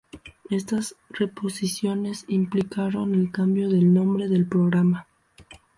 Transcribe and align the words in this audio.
Estas 0.49 0.95
reposiciones 1.11 2.25
implicaron 2.27 3.13
el 3.13 3.31
cambio 3.31 3.69
del 3.69 3.93
nombre 3.93 4.27
del 4.29 4.47
programa. 4.47 5.05